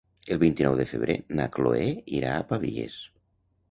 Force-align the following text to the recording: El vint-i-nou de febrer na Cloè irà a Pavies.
El 0.35 0.39
vint-i-nou 0.43 0.77
de 0.79 0.85
febrer 0.93 1.19
na 1.41 1.47
Cloè 1.59 1.87
irà 2.23 2.37
a 2.39 2.45
Pavies. 2.53 3.03